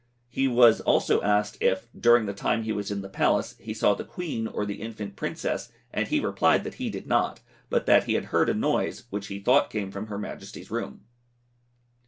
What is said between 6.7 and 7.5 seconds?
he did not,